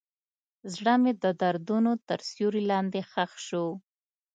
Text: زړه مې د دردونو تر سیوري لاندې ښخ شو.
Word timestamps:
زړه 0.73 0.93
مې 1.01 1.13
د 1.23 1.25
دردونو 1.41 1.91
تر 2.07 2.19
سیوري 2.29 2.61
لاندې 2.71 2.99
ښخ 3.11 3.31
شو. 3.47 3.65